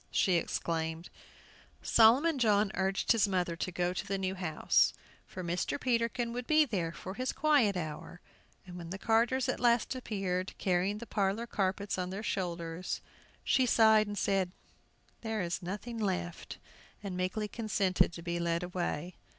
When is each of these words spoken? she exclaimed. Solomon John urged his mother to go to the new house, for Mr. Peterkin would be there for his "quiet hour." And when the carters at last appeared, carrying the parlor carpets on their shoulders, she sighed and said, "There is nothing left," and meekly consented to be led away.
she 0.09 0.33
exclaimed. 0.37 1.11
Solomon 1.83 2.39
John 2.39 2.71
urged 2.73 3.11
his 3.11 3.27
mother 3.27 3.55
to 3.57 3.71
go 3.71 3.93
to 3.93 4.03
the 4.07 4.17
new 4.17 4.33
house, 4.33 4.93
for 5.27 5.43
Mr. 5.43 5.79
Peterkin 5.79 6.33
would 6.33 6.47
be 6.47 6.65
there 6.65 6.91
for 6.91 7.13
his 7.13 7.31
"quiet 7.31 7.77
hour." 7.77 8.19
And 8.65 8.79
when 8.79 8.89
the 8.89 8.97
carters 8.97 9.47
at 9.47 9.59
last 9.59 9.93
appeared, 9.93 10.57
carrying 10.57 10.97
the 10.97 11.05
parlor 11.05 11.45
carpets 11.45 11.99
on 11.99 12.09
their 12.09 12.23
shoulders, 12.23 12.99
she 13.43 13.67
sighed 13.67 14.07
and 14.07 14.17
said, 14.17 14.51
"There 15.21 15.43
is 15.43 15.61
nothing 15.61 15.99
left," 15.99 16.57
and 17.03 17.15
meekly 17.15 17.47
consented 17.47 18.11
to 18.13 18.23
be 18.23 18.39
led 18.39 18.63
away. 18.63 19.17